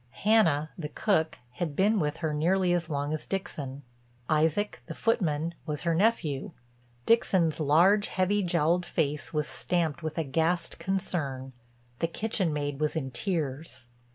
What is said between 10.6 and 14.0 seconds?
concern; the kitchen maid was in tears.